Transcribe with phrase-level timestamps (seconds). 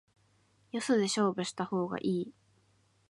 [0.71, 2.33] よそで勝負した方がいい